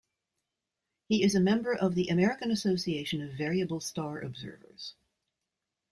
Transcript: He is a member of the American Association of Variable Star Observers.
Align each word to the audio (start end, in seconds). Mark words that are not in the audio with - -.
He 1.09 1.21
is 1.23 1.35
a 1.35 1.39
member 1.39 1.75
of 1.75 1.93
the 1.93 2.07
American 2.09 2.49
Association 2.49 3.21
of 3.21 3.33
Variable 3.37 3.79
Star 3.79 4.19
Observers. 4.19 4.95